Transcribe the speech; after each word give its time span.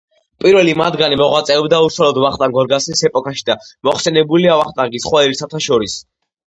პირველი 0.43 0.71
მათგანი 0.81 1.19
მოღვაწეობდა 1.19 1.83
უშუალოდ 1.89 2.19
ვახტანგ 2.25 2.57
გორგასლის 2.57 3.07
ეპოქაში 3.11 3.47
და 3.51 3.59
მოხსენიებულია 3.91 4.59
ვახტანგის 4.65 5.09
სხვა 5.11 5.27
ერისთავთა 5.29 5.65
შორის. 5.71 6.03